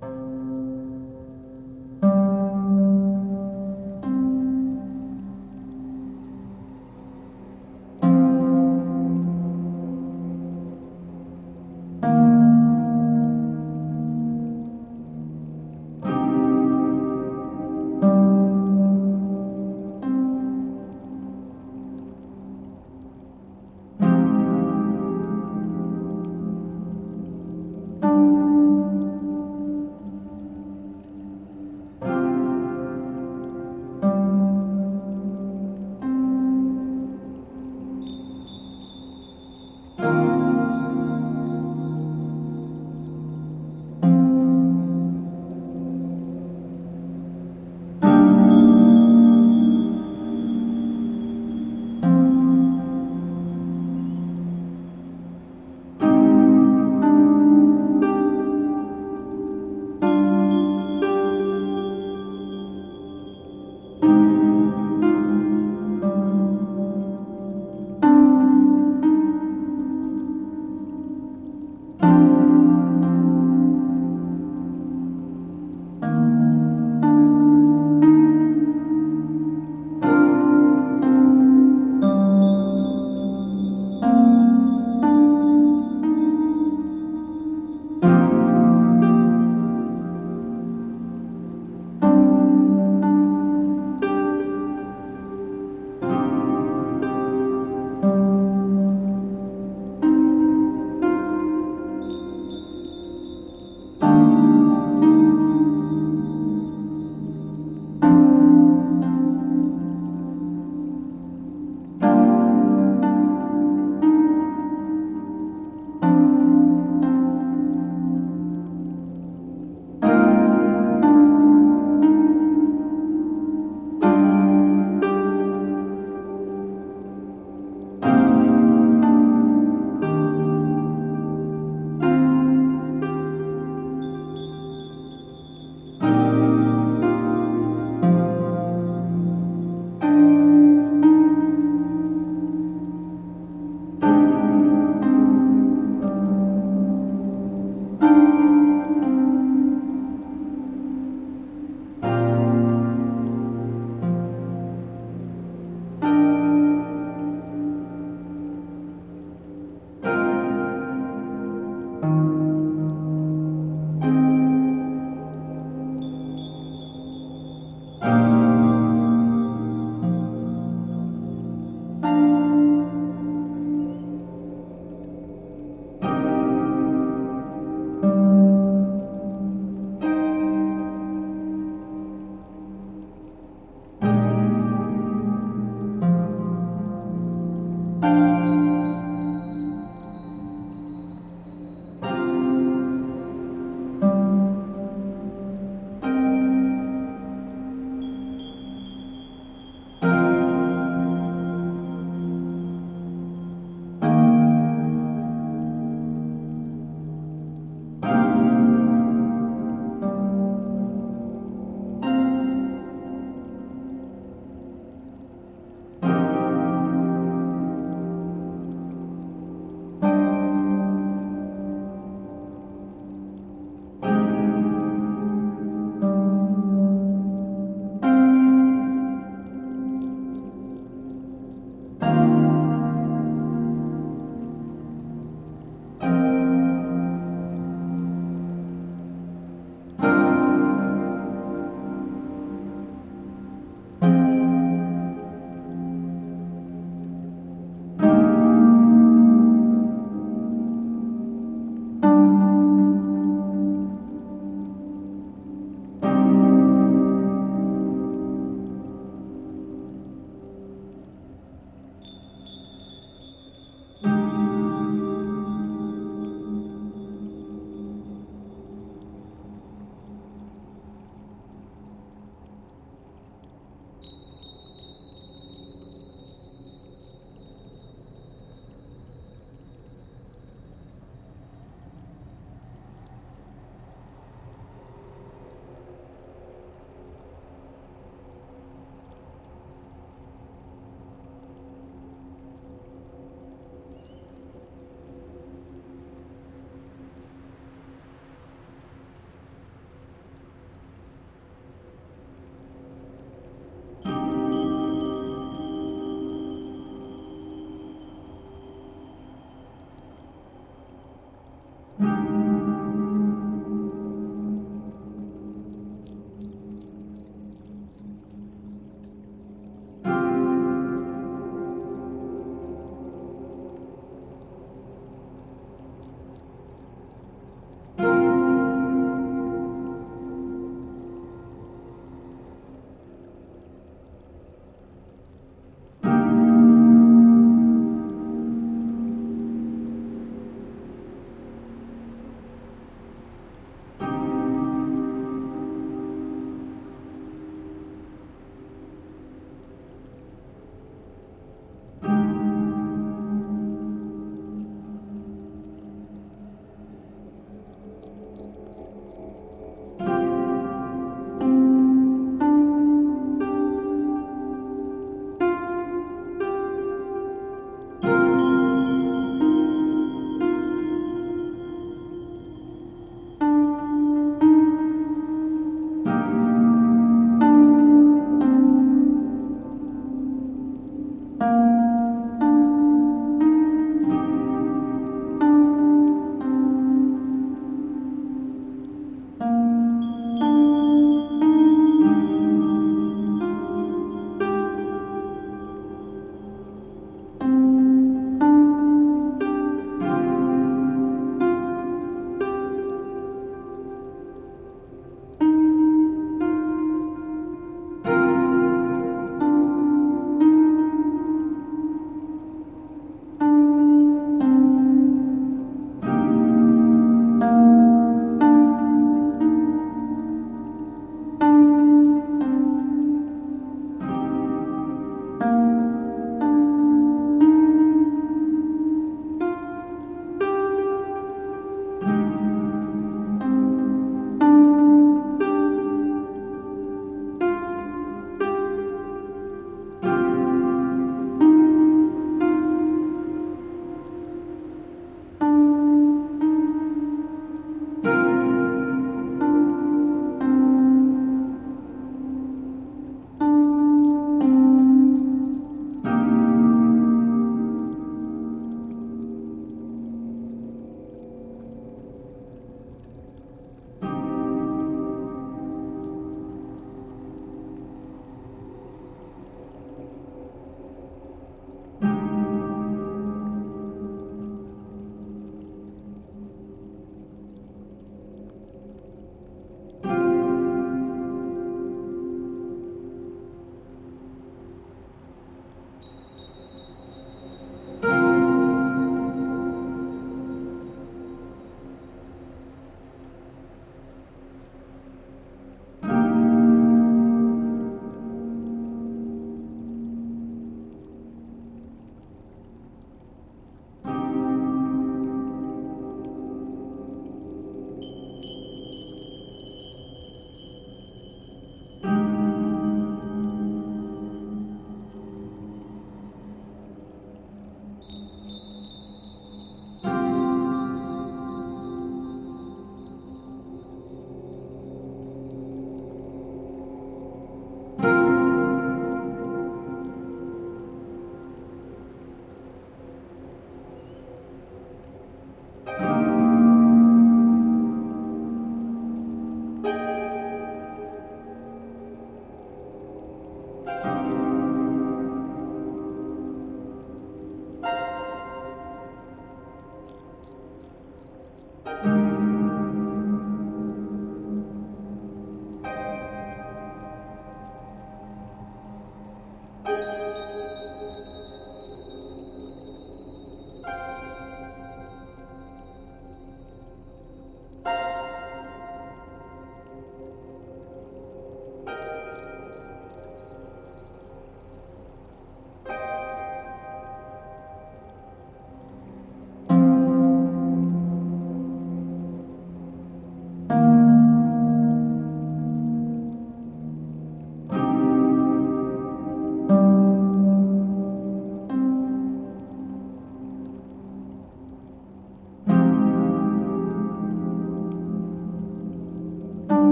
Música 0.00 0.67